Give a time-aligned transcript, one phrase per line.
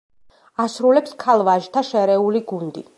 [0.63, 2.89] ასრულებს ქალ-ვაჟთა შერეული გუნდი.